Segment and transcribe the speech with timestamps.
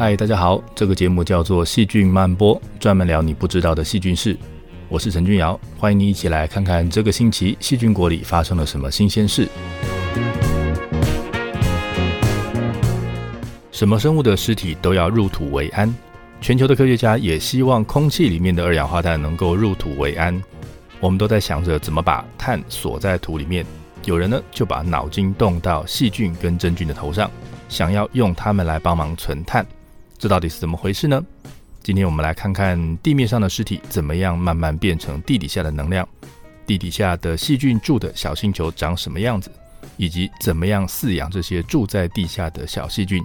[0.00, 4.34] 嗨，大家好，这个节目叫做《细菌漫播》，专门聊你不知道的细菌事。
[4.88, 9.46] 我是陈君瑶，欢迎你一起来看看这个星期细菌国里发生了什么新鲜事。
[13.70, 15.94] 什么生物的尸体都要入土为安，
[16.40, 20.42] 全球的科学家也希望空气里面的二氧化碳能够入土为安。
[20.98, 23.66] 我们都在想着怎么把碳锁在土里面，
[24.06, 27.30] 有人呢就把脑筋动到细菌跟真菌的头上，
[27.68, 29.66] 想要用它们来帮忙存碳。
[30.20, 31.24] 这到底是怎么回事呢？
[31.82, 36.06] 今天我们来看看地面上的尸体怎么样慢慢变成地底下的能量，
[36.66, 39.50] 地底下的细菌住的小星球长什么样子，
[39.96, 43.24] 以及怎么样饲养这些住在地下的小细菌。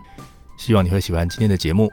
[0.57, 1.91] 希望你会喜欢今天的节目。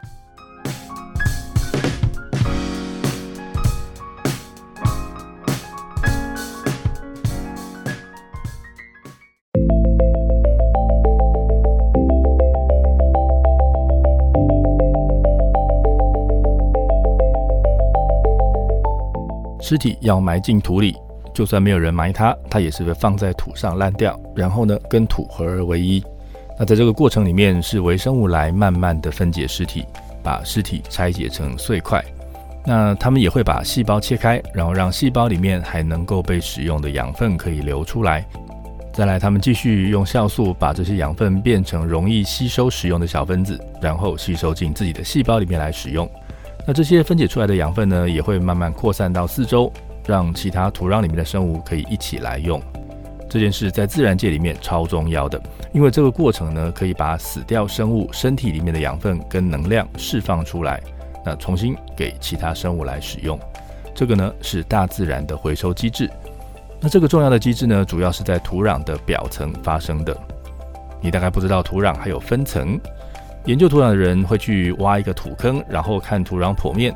[19.72, 20.94] 尸体要埋进土里，
[21.32, 26.04] 就算没有人埋它，它也是会放在土上烂掉，然后呢跟土合而为一。
[26.58, 29.86] 那在这个过程里面，是微生物来慢慢的分解尸体，
[30.22, 32.04] 把尸体拆解成碎块。
[32.66, 38.26] 那他们也会把细胞切开，然后让细胞里面还能够被使用的养分可以流出来。
[38.92, 46.06] 再来，他们继续用酵素把这些养分变成容易吸收使用的小分子，然后吸收进自己的细胞里面来使用。
[46.66, 49.72] 那这些分解出来的养分呢，也会慢慢扩散到四周，
[50.06, 52.62] 让其他土壤里面的生物可以一起来用。
[53.28, 55.40] 这件事在自然界里面超重要的，
[55.72, 60.80] 因为这个过程呢，可以把死掉生物身体里面的养分跟能量释放出来，
[61.24, 63.38] 那重新给其他生物来使用。
[63.94, 66.08] 这个呢是大自然的回收机制。
[66.78, 70.16] 那这个重要的机制呢，主要是在土壤的表层发生的。
[71.00, 72.78] 你大概不知道土壤还有分层。
[73.46, 76.94] 研究土壤的人会去挖一个土坑，然后看土壤剖面。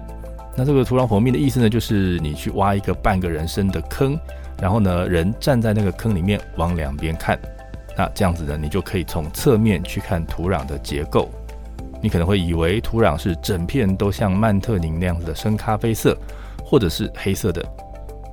[0.54, 4.16] 那这个土壤剖面的意思呢，就是你去挖一个半个人深的坑，
[4.60, 7.36] 然后呢，人站在那个坑里面往两边看。
[7.96, 11.28] 那这样子呢，你就可以从侧面去看土壤的结构。
[12.00, 16.16] 你可能会以为土壤是整片都像曼特宁那样子的深咖啡色，
[16.64, 17.64] 或者是黑色的，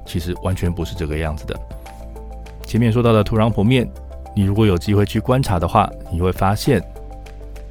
[0.06, 1.59] 其实完全不是这个样子的。
[2.63, 3.90] 前面说到的土壤剖面，
[4.35, 6.80] 你如果有机会去观察的话，你会发现。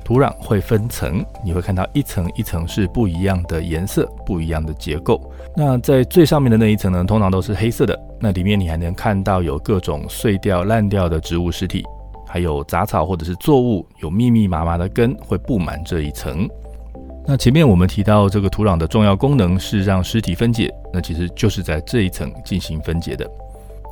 [0.05, 5.21] 土壤会分层，你会看到一层一层是不一样的颜色、不一样的结构。
[5.57, 7.99] 那在最上面的那一层呢，通常都是黑色的。
[8.21, 11.85] 那里面你还能看到有各种碎掉、烂掉的植物尸体，
[12.27, 16.49] 还有杂草或者是作物，有密密麻麻的根会布满这一层。
[17.25, 23.29] 那前面我们提到这个土壤的重要功能是让尸体分解，那其实就是在这一层进行分解的。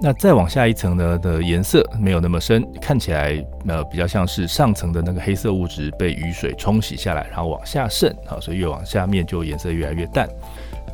[0.02, 10.26] 那再往下一层呢的颜色没有那么深，看起来呃比较像是上层的那个黑色物质被雨水冲洗下来，然后往下渗啊，所以越往下面就颜色越来越淡，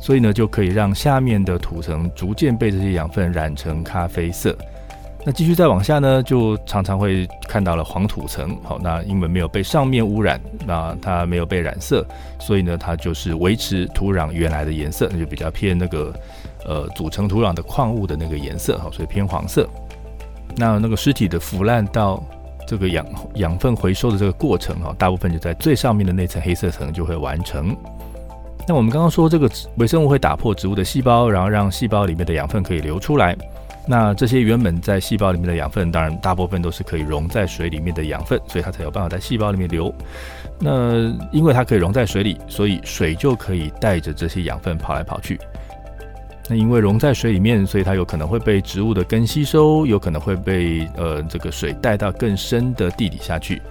[0.01, 4.53] 所以呢就可以让下面的土层逐渐被这些养分染成咖啡色。
[5.25, 12.05] 那继续再往下呢，就常常会看到了黄土层，好，那因为没有被上面污染，那它没有被染色，
[12.39, 16.13] 所以呢它就是维持土壤原来的颜色，那就比较偏那个。
[16.67, 19.67] 呃，组成土壤的矿物的那个颜色哈，所以偏黄色。
[20.55, 22.21] 那那个尸体的腐烂到
[22.67, 23.05] 这个养
[23.35, 27.75] 养分回收的这个过程哈，大部分就在最上面的那层黑色层就会完成。
[28.67, 33.33] 那我们刚刚说这个微生物会打破植物的细胞，然后让细胞里面的养分可以流出来。
[33.89, 39.93] 那这些原本在细胞里面的养分，当然大部分都是可以溶在水里面的养分，所以它才有办法在细胞里面流。
[40.59, 45.39] 那因为它可以溶在水里，所以水就可以带着这些养分跑来跑去。
[46.49, 53.61] 那因为溶在水里面，所以它有可能会被植物的根吸收，有可能会被呃这个水带到更深的地底下去。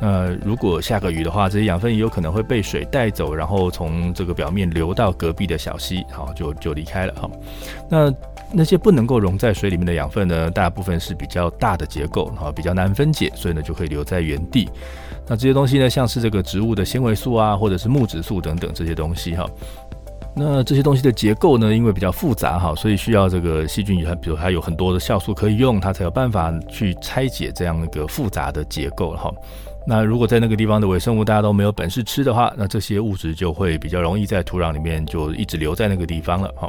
[0.00, 7.30] 那，如果下个雨的话，这些养分也有可能会被水带走，然后从这个表面流到隔壁的小溪，好就就离开了哈。
[7.88, 8.12] 那
[8.52, 14.68] 那些不能够溶在水里面的养分呢，大部分是比较大的结构，哈，比较难分解，所以呢就会留在原地。
[15.28, 19.46] 那这些东西呢，像是这个植物的纤维素啊，或者是木质素等等这些东西哈。
[20.36, 29.32] 那这些东西的结构呢，因为比较复杂哈，所以需要这个细菌，它比如它有很多的酵素可以用，它才有办法去拆解这样一个复杂的结构哈。
[29.86, 36.68] 那如果在那个地方的微生物大家都没有本事吃的话，那这些物质就会比较容易在土壤里面就一直留在那个地方了哈。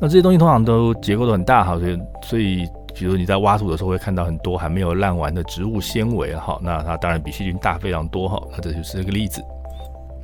[0.00, 9.40] 那这些东西通常都结构都很大哈，所以所以比如你在挖土的时候会看到很多还没有烂完的植物纤维哈，那它当然比细菌大非常多哈，那这就是这个例子。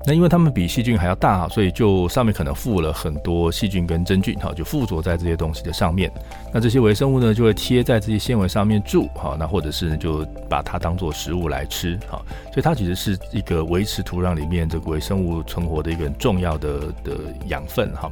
[0.05, 6.11] 那因为它们比细菌还要大，所以就上面可能附了很多细菌跟真菌哈，就附着在这些东西的上面。
[6.53, 12.23] 那这些微生物呢，就会贴在这些纤维上面住哈，那或者是就把它当做食物来吃哈。
[12.53, 17.19] 所以它其实是一个维持土壤里面这个微生物存活的一个很重要的的
[17.49, 18.11] 养分哈。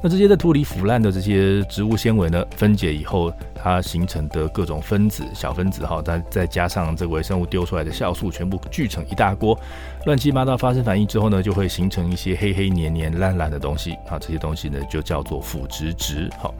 [0.00, 9.58] 那这些在土里腐烂的这些植物纤维呢，分解以后，它形成的各种分子、小分子哈，再再加上这个微生物丢出来的酵素，全部聚成一大锅，
[10.06, 16.30] 乱七八糟发生反应之后呢，就会形成一些黑黑黏黏烂烂的东西啊，这些东西呢就叫做腐殖质。
[16.38, 16.54] 好，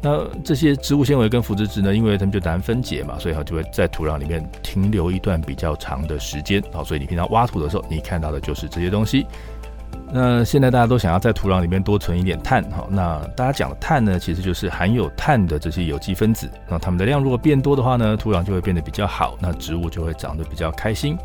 [0.00, 6.62] 那这些植物纤维跟腐殖质呢，因为它们就难分解嘛，所以它就会在土壤里面停留一段比较长的时间。
[6.72, 9.26] 好，所以你平常挖土的时候，你看到的就是这些东西。
[10.12, 21.16] 那现在大家都想要在土壤里面多存一点碳哈，那大家讲的碳呢，其实就是含有碳的这些有机分子，那它们的量如果变多的话呢，土壤就会变得比较好，那植物就会长得比较开心。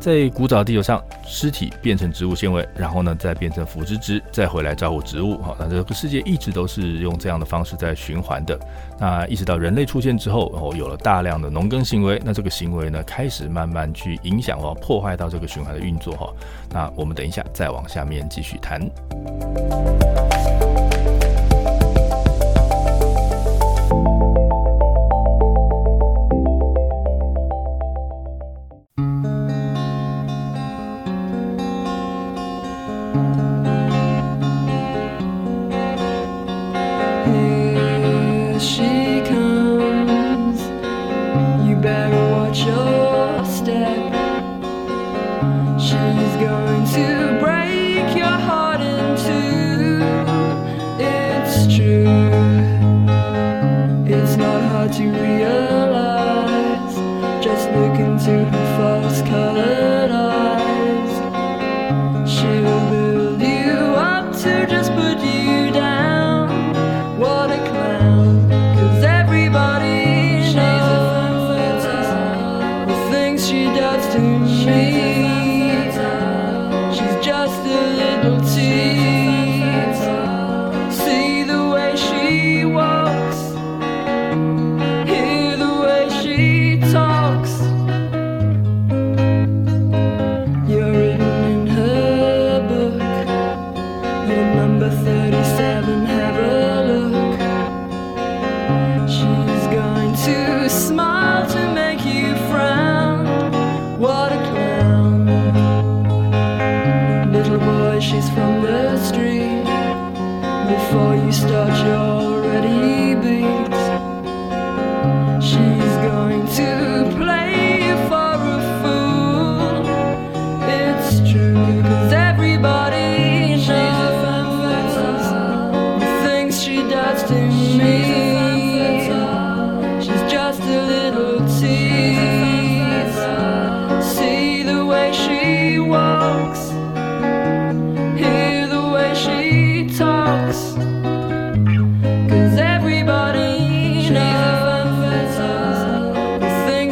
[0.00, 5.36] 在古早地球上，尸体变成植物纤维，然后呢再变成腐殖质，再回来照顾植物。
[5.38, 8.58] 哈，那这个世界一直都是用这样的方式在循环的。
[8.98, 16.14] 那意识到人类出现之后，然后有了大量的农耕行为，那这个行为呢开始慢慢去影响哦，破坏到这个循环的运作。
[16.14, 16.32] 哈，
[16.70, 18.80] 那我们等一下再往下面继续谈。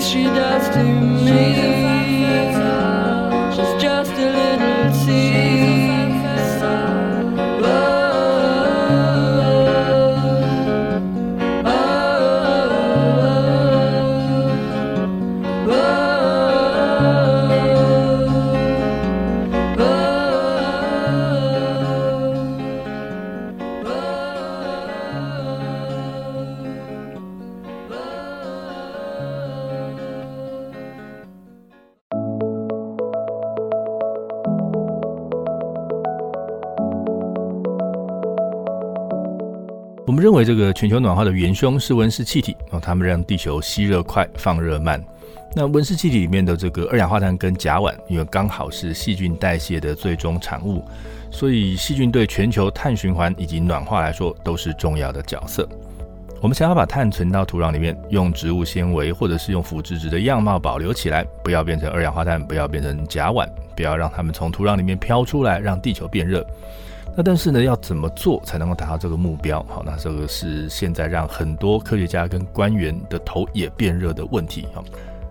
[0.07, 1.86] she does to me.
[40.77, 45.03] 全球暖化的元凶是温室气体然后，它们让地球吸热快、放热慢。
[45.55, 50.85] 那温室气体里面的这个二氧化碳跟甲烷，因为刚好是细菌代谢的最终产物，
[51.31, 55.67] 所以细菌对全球碳循环以及暖化来说都是重要的角色。
[56.43, 66.47] 我们想要把碳存到土壤里面，用植物纤维或者是用腐殖质的样貌保留起来，不要变成二氧化碳，不要变成甲烷，不要让它们从土壤里面飘出来，让地球变热。
[67.17, 69.65] 那但是呢，要怎么做才能够达到这个目标？
[69.71, 74.67] 好，那这个是现在让很多科学家跟官员的头也变热的问题。
[74.75, 74.85] 哈，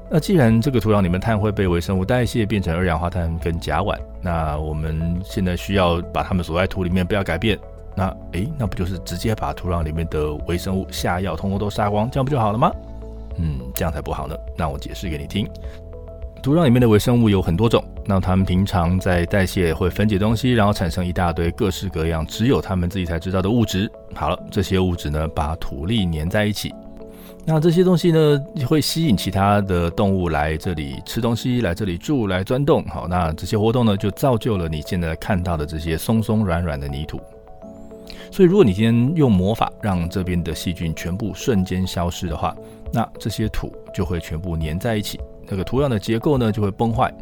[0.09, 7.59] 那既然这个土壤里面碳会被微生物代谢变成二氧化碳跟甲烷，那我们现在需要把它们锁在土里面，不要改变。
[7.95, 12.71] 那诶，那不就是直接把土壤里面的微生物下药，通通都杀光，这样不就好了吗？
[13.37, 14.35] 嗯，这样才不好呢。
[14.57, 15.47] 那我解释给你听。
[16.45, 23.91] 土壤里面的微生物有很多种，那它们平常在代谢会分解东西，然后产生一大堆各式各样只有它们自己才知道的物质。
[24.13, 26.71] 好了，这些物质呢把土粒粘在一起，
[27.45, 32.85] 那这些东西呢会吸引其他的动物来这里吃东西，来这里住，来钻洞。
[32.89, 37.19] 好，那这些活动呢就造就了你现在看到的这些松松软软的泥土。
[38.31, 42.55] 所以，如果你今天用魔法让这边的细菌全部瞬间消失的话，
[42.93, 45.19] 那这些土就会全部粘在一起。
[45.49, 47.13] 那个土壤的结构呢就会崩坏，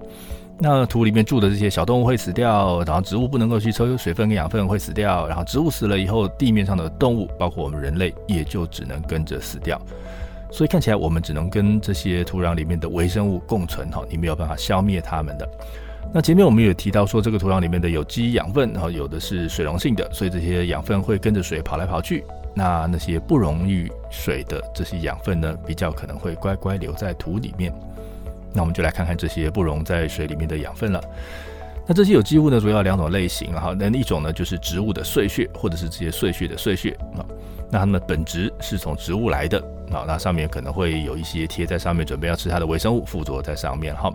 [0.60, 9.80] 那土里面住的这些小动物会死掉，然后植物不能够去抽水分跟养分会死掉，然后植物死了以后，地面上的动物，包括我们人类，也就只能跟着死掉。
[10.52, 15.50] 所以看起来我们只能跟这些土壤里面的微生物共存哈，你没有办法消灭它们的。
[16.14, 22.24] 那前面我们也提到说，这个土壤里面的有机养分，然后有的是水溶性的，所以这些养分会跟着水跑来跑去。
[22.54, 27.74] 那那些不溶于水的这些养分呢，比较可能会乖乖留在土里面。
[28.54, 31.04] 那我们就来看看这些不溶在水里面的养分了。
[31.86, 33.76] 那这些有机物呢，主要两种类型哈。
[33.78, 37.26] 那一种呢，就是植物的碎屑，或者是这些碎屑的碎屑啊。
[37.70, 39.60] 那它们本质是从植物来的
[39.92, 40.06] 啊。
[40.08, 44.10] 那上面可能会有一些贴在上面，准备要吃它的微生物附着在上面哈。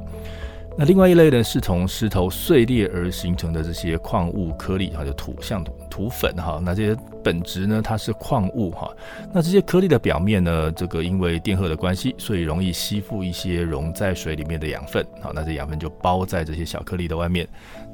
[0.81, 6.61] 那另外一类呢，是从石头碎裂而形成的这些矿物颗粒哈，就土像土土粉哈。
[6.65, 8.89] 那这些本质呢，它是矿物哈。
[9.35, 17.45] 那这些颗粒的表面呢，这个因为电荷的关系，所以容易吸附一些溶在水里面的养分好，那这养分就包在这些小颗粒的外面。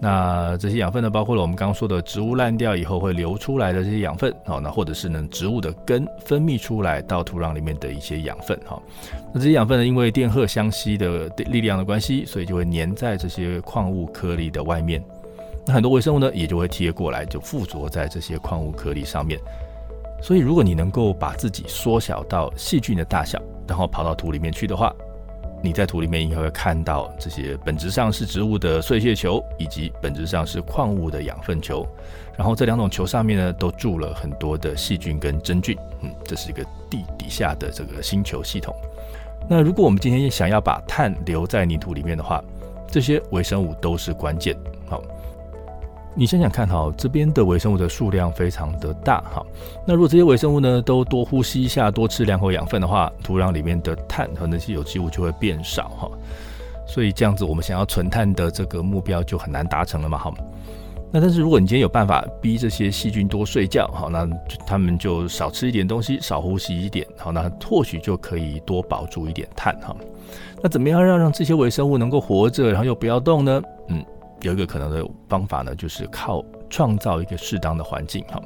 [0.00, 8.80] 那这些养分呢，包括了我们刚刚说的植物烂掉以后会流出来的这些养分好，那或者是呢植物的根分泌出来到土壤里面的一些养分哈。
[9.32, 15.02] 那这些养分呢，因为电荷相吸的力量的关系，所以就会粘在这些矿物颗粒的外面。
[15.66, 19.40] 那很多微生物呢，也就会贴过来，就附着在这些矿物颗粒上面。
[20.20, 24.94] 所以，如果你能够把自己缩小到细菌的大小，然后跑到土里面去的话，
[25.64, 31.88] 你在土里面应该会看到这些本质上是植物的碎屑球，以及本质上是矿物的养分球。
[32.36, 35.74] 然后这两种球上面呢，都住了很多的细菌跟真菌。
[36.02, 38.76] 嗯，这是一个地底下的这个星球系统。
[39.48, 42.44] 那如果我们今天想要把碳留在泥土里面的话，
[42.86, 44.54] 这些微生物都是关键。
[44.86, 45.02] 好，
[46.16, 49.44] 你想想看，哈，这边的微生物的数量非常的大，哈。
[49.84, 56.08] 那如果这些微生物呢都多呼吸一下，多吃两口养分的话，土壤里面的碳和那些有机物就会变少，哈。
[56.86, 60.32] 所以这样子，我们想要存碳的这个目标就很难达成了嘛，哈。
[61.10, 64.28] 那但是如果你今天有办法逼这些细菌多睡觉，好，那
[64.66, 69.94] 他们就少吃一点东西，少呼吸一点，好，那或许就可以多保住一点碳，哈。
[70.62, 73.62] 那怎么样让让这些微生物能够活着，然后又不要动呢？
[73.88, 74.04] 嗯，
[74.44, 78.40] 有一个可能的方法呢，就是靠创造一个适当的环境，哈。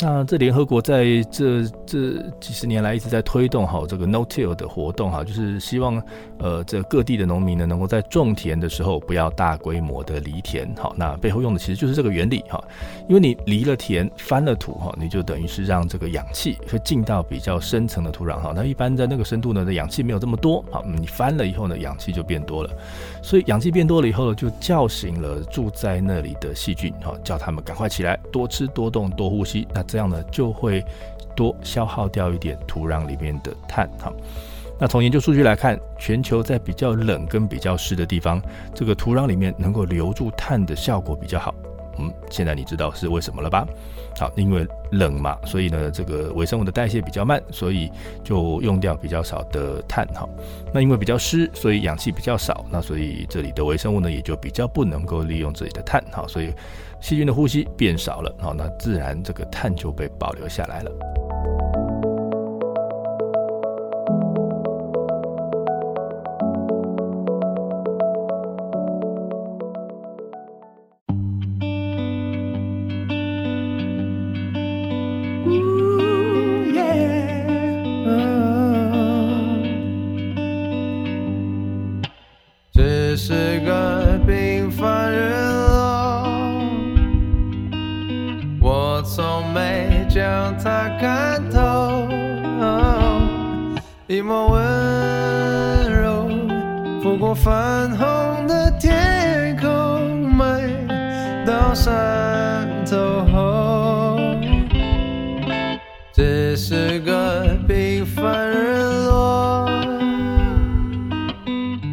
[0.00, 6.00] 那这联合国在这这几十年来一直在推动好这个 no-till 的活动哈，就是希望
[6.38, 12.62] 呃这各地的农民呢能够在种田的时候不要大规模的犁田好，那背后用的其实就是这个原理哈，
[13.08, 22.70] 因为你犁了田翻了土哈，你就等于是让这个氧气会进到比较深层的土壤哈，那一般在那个深度呢的氧气没有这么多好，你翻了以后呢氧气就变多了，
[23.20, 29.84] 所以氧气变多了以后呢就叫醒了住在那里的细菌哈，叫他们赶快起来多吃多动多呼吸那。
[29.88, 30.84] 这样呢，就会
[31.34, 34.12] 多消耗掉一点土壤里面的碳哈。
[34.80, 38.40] 那从研究数据来看，全球在比较冷跟比较湿的地方，
[38.72, 41.52] 这个土壤里面能够留住碳的效果比较好。
[41.98, 43.66] 嗯，现在你知道是为什么了吧？
[44.20, 47.90] 好，因为冷嘛，所以呢，这个微生物的代谢比较慢，所以
[48.22, 50.28] 就用掉比较少的碳哈。
[50.72, 56.52] 那因为比较湿，所以氧气比较少，那所以这里的微生物呢，也就比较不能够利用这里的碳哈，所以。
[57.00, 60.90] 细菌的呼吸变少了，好，那自然这个碳就被保留下来了。
[94.28, 96.28] 一抹温柔
[97.02, 100.44] 拂过泛红的天空，美
[101.46, 104.20] 到山头后，
[106.12, 109.66] 只是个平凡日落。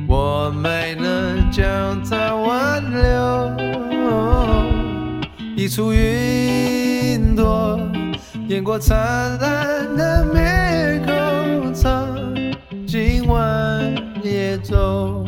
[0.05, 3.49] 我没能将它挽留。
[5.55, 7.79] 一簇云朵，
[8.49, 8.97] 掩过灿
[9.39, 10.53] 烂的面
[14.65, 15.23] 夜走。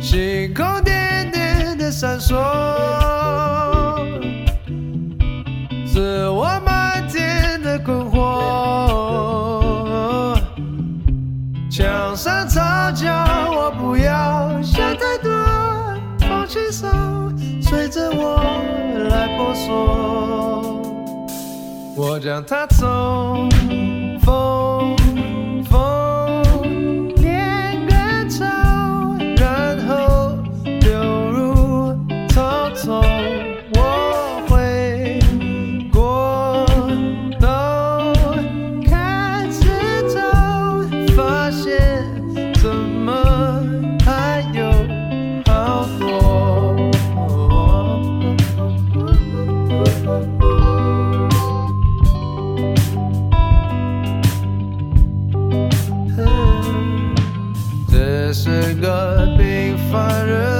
[0.00, 2.34] 星空点点的闪烁，
[5.86, 8.16] 是我满天的困惑。
[11.70, 15.30] 墙上吵架我不要想太多，
[16.20, 16.88] 放轻松。
[17.62, 18.40] 随着我
[19.10, 20.82] 来婆娑，
[21.96, 22.66] 我将它
[58.26, 60.55] 这是个平凡人。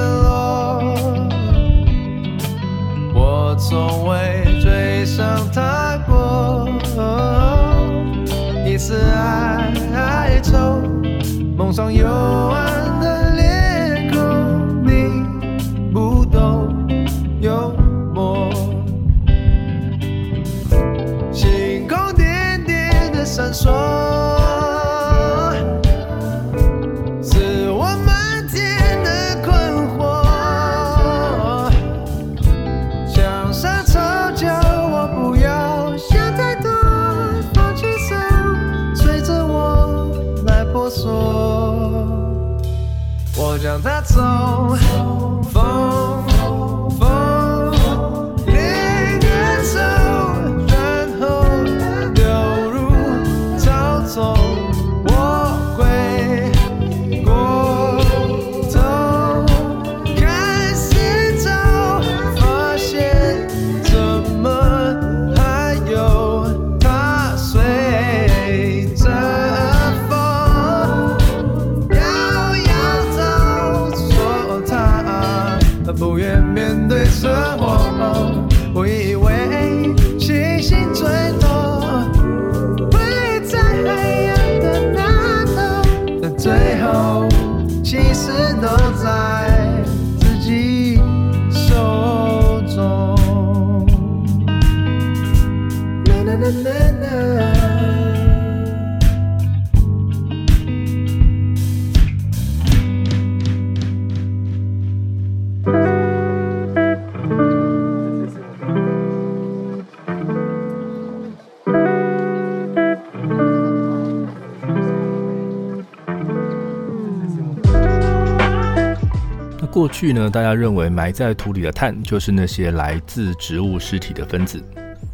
[119.87, 124.61] 过去呢，大家认为埋在土里的碳就是那些来自植物尸体的分子，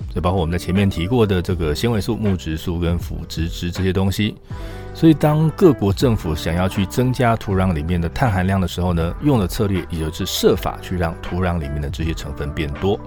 [0.09, 4.35] 就包括我们在前面提过的这个纤维素、木质素跟腐殖质这些东西。
[4.95, 12.99] 所以，当各国政府想要去增加土壤里面的碳含量的时候呢，用的策略也就是设法去让土壤里面的这些成分变多。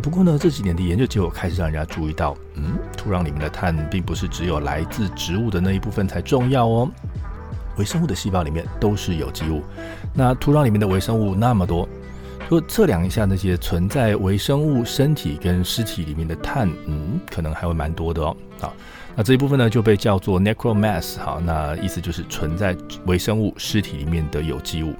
[0.00, 6.90] 不过呢，这几年的研究结果开始让人家注意到，嗯，土壤里面的碳并不是只有来自植物的那一部分才重要哦。
[7.78, 9.62] 微生物的细胞里面都是有机物，
[10.12, 11.88] 那土壤里面的微生物那么多，
[12.50, 18.36] 就测量一下那些存在微生物身体跟尸体里面的碳，嗯，可能还会蛮多的哦。
[18.60, 18.74] 好，
[19.14, 24.94] 那这一部分呢就被叫做 necromass，好，那意思就是存在微生物尸体里面的有机物。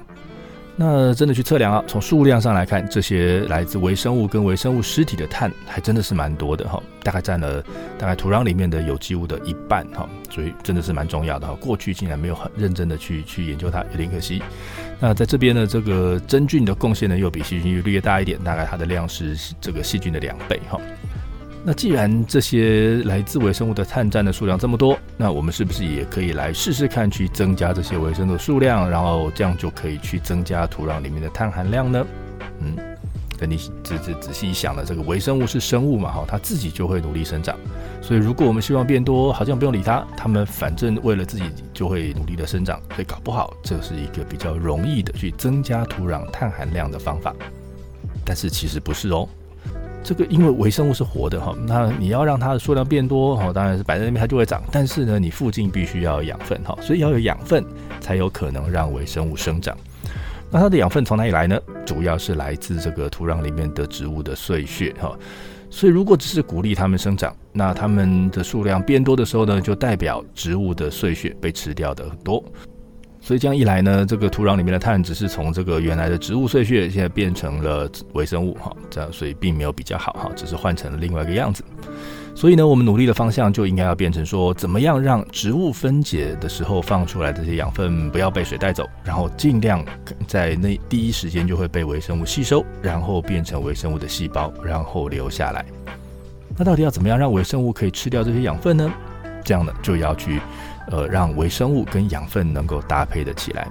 [0.81, 7.61] 那真的去测量啊，从数量上来看，这些来自微生物跟微生物尸体的碳还真的是蛮多的哈，大概占了
[7.99, 11.53] 大概土壤里面的有机物的一半哈，所以真的是蛮重要的哈。
[11.61, 14.41] 过去竟然没有很认真的去去研究它，有点可惜。
[15.01, 20.81] 那在这边呢，这个真菌的贡献呢又比细菌略大一点，大概它的量是这个细菌的两倍哈。
[21.65, 32.07] 那既然这些来自微生物的碳占的数量这么多，那我们是不是也可以来试试看，去增加这些微生物的数量，然后这样就可以去增加土壤里面的碳含量呢？
[32.61, 32.75] 嗯，
[33.37, 37.55] 等你仔仔仔细一想呢，这个微生物是生物嘛，哈，它自己就会努力生长。
[38.01, 41.45] 所以如果我们希望变多，好像不用理它，它们反正为了自己
[41.75, 42.81] 就会努力的生长。
[42.95, 47.35] 所以搞不好这是一个比较容易的去增加土壤碳含量的方法。
[48.25, 49.29] 但是其实不是哦。
[50.09, 54.63] 这个因为微生物是活的哈，那你要让它的数量变多哈，当然是摆在那边它就会长。
[54.73, 57.63] 但是呢，你附近必须要养分哈，所以要有养分
[58.01, 59.77] 才有可能让微生物生长。
[60.51, 61.61] 那它的养分从哪里来呢？
[61.85, 65.15] 主要是来自这个土壤里面的植物的碎屑哈。
[65.69, 72.43] 所以如果只是鼓励它们生长，那它们的数量变多的时候呢，就代表植物的碎屑被吃掉的很多。
[73.29, 81.63] 所以这样一来呢，这个土壤里面的碳只是从这个原来的植物碎屑，现在变成了微生物哈，这样所以并没有比较好哈，只是换成了另外一个样子。
[82.35, 89.85] 所以呢，我们努力的方向就应该要变成说，怎么样让植物分解的时候放出来这些养分不要被水带走，然后尽量
[90.27, 95.63] 在那第一时间就会被微生物吸收，然后变成微生物的细胞，然后留下来。
[96.57, 98.91] 那到底要怎么样让微生物可以吃掉这些养分呢？
[99.45, 100.41] 这样呢，就要去。
[100.91, 103.69] 呃，让微生物跟养分能够搭配的起来。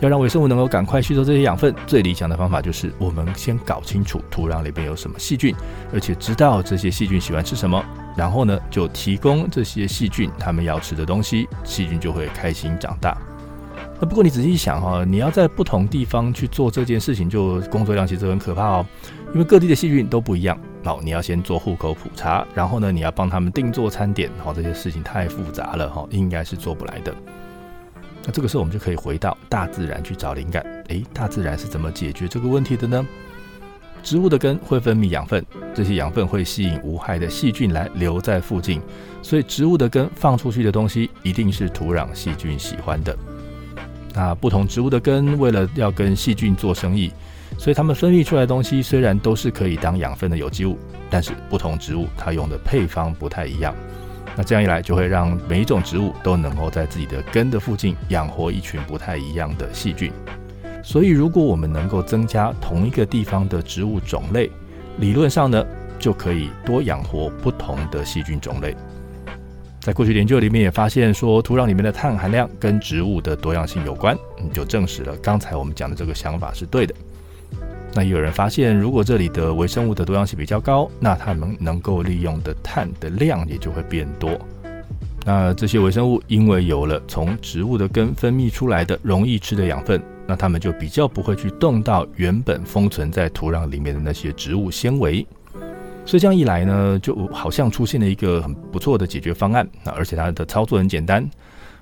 [0.00, 5.52] 要让微生物能够赶快吸收这些养分，最理想的方法就是我们先搞清楚土壤里边有什么细菌，
[5.92, 7.84] 而且知道这些细菌喜欢吃什么，
[8.16, 13.18] 然后呢，就提供这些细菌它们要吃的东西，细菌就会开心长大。
[14.00, 18.86] 那不过你仔细想哈，你要在不同地方去做这件事情，就工作量其实很可怕哦，
[19.32, 20.56] 因为各地的细菌都不一样。
[20.88, 27.14] 好，你要先做户口普查，然后呢，你要帮他们定做餐点，好，这些事情太复杂了哈，应该是做不来的。
[28.24, 30.64] 那这个时候我们就可以回到大自然去找灵感。
[30.88, 33.06] 诶，大自然是怎么解决这个问题的呢？
[34.02, 38.80] 植物的根会分泌养分，这些养分会吸引无害的细菌来留在附近，
[39.20, 43.14] 所以植物的根放出去的东西一定是土壤细菌喜欢的。
[44.14, 47.12] 那不同植物的根为了要跟细菌做生意。
[47.58, 50.78] 所以它们分泌出来的东西虽然都是可以当养分的有机物，
[51.10, 53.74] 但是不同植物它用的配方不太一样。
[54.36, 60.12] 那这样一来，就会让每一种植物都能够在自己的根的附近养活一群不太一样的细菌。
[60.84, 64.48] 所以，如果我们能够增加同一个地方的植物种类，
[64.98, 65.66] 理论上呢，
[65.98, 68.76] 就可以多养活不同的细菌种类。
[69.80, 74.16] 在过去研究里面也发现说，土壤里面的碳含量跟植物的多样性有关，
[74.52, 76.94] 就证实了刚才我们讲的这个想法是对的。
[77.94, 84.30] 那也有人发现，如果这里的微生物的多样性比较高，那它们能够利用的碳的量也就会变多。
[85.24, 95.26] 那这些微生物因为有了从植物的根分泌出来的容易吃的养分，那它们就比较不会去动到原本封存在土壤里面的那些植物纤维。
[96.06, 99.68] 所以这样一来呢，就好像出现了一个很不错的解决方案。
[99.82, 101.28] 那而且它的操作很简单，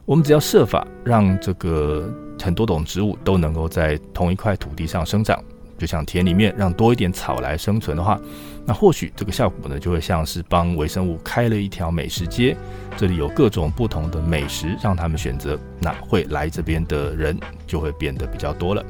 [0.05, 5.41] 我们只要设法让这个很多种植物都能够在同一块土地上生长。
[5.79, 8.21] 就像田里面让多一点草来生存的话，
[8.65, 12.57] 那或许这个效果呢，就会像是帮微生物开了一条美食街，
[12.97, 18.85] 这里有各种不同的美食让他们选择，那会来这边的人就会变得比较多了。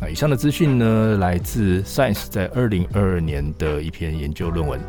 [0.00, 4.80] 那以上的资讯呢，来自 Science 在二零二二年的一篇研究论文。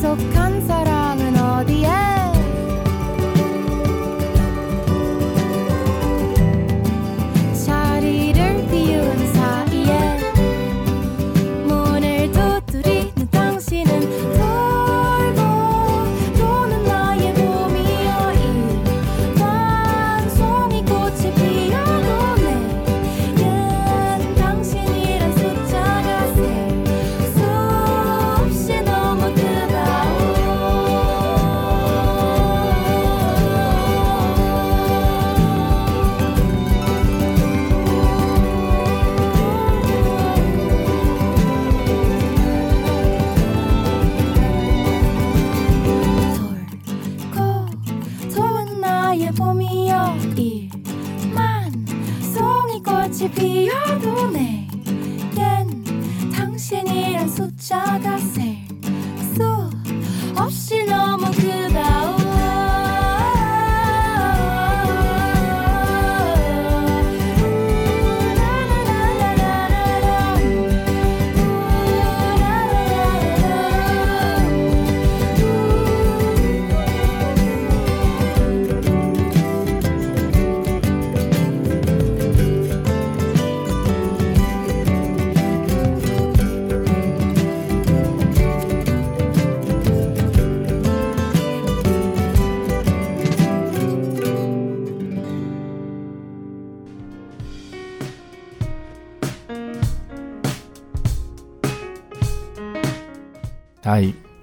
[0.00, 0.87] so ganz allein.
[57.38, 58.07] 嗨，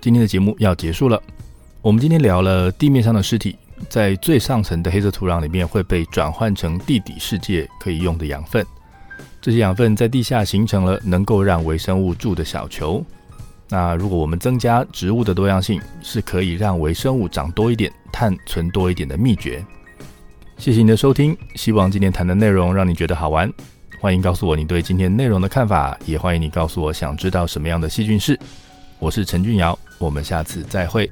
[0.06, 1.20] 今天的节目要结束了。
[1.82, 3.58] 我们今天聊了地面上的尸体，
[3.90, 8.64] 在最上层的黑色土壤里面会被转换成地底世界可以用的养分。
[9.42, 13.04] 这些养分在地下形成了能够让微生物住的小球。
[13.68, 19.66] 那如果我们增加植物的多样性，是可以让微生物长多一点、碳存多一点的秘诀。
[20.60, 23.52] 谢谢你的收听，希望今天谈的内容让你觉得好玩。
[24.00, 28.40] 欢迎告诉我你对今天内容的看法，也欢迎你告诉我想知道什么样的细菌是。
[28.98, 31.10] 我是陈俊尧，我们下次再会。